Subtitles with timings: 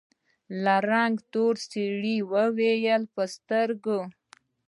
[0.63, 3.99] له رنګه تور سړي وويل: په سترګو!